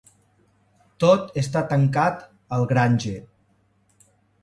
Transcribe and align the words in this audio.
Tot 1.03 1.37
està 1.43 1.63
tancat 1.75 2.25
al 2.59 2.69
Grange. 2.75 3.17